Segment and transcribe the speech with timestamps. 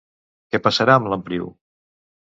[0.55, 1.55] Què passarà amb l'empriu?